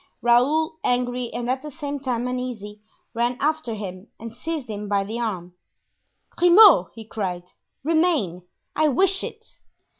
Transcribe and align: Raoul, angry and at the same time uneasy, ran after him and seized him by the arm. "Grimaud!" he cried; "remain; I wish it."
Raoul, 0.23 0.79
angry 0.83 1.31
and 1.31 1.47
at 1.47 1.61
the 1.61 1.69
same 1.69 1.99
time 1.99 2.25
uneasy, 2.27 2.81
ran 3.13 3.37
after 3.39 3.75
him 3.75 4.07
and 4.19 4.35
seized 4.35 4.67
him 4.67 4.89
by 4.89 5.03
the 5.03 5.19
arm. 5.19 5.53
"Grimaud!" 6.35 6.87
he 6.95 7.05
cried; 7.05 7.43
"remain; 7.83 8.41
I 8.75 8.87
wish 8.87 9.23
it." 9.23 9.59